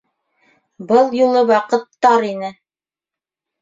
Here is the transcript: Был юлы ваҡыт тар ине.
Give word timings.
Был 0.93 1.13
юлы 1.19 1.45
ваҡыт 1.53 1.87
тар 2.09 2.29
ине. 2.35 2.55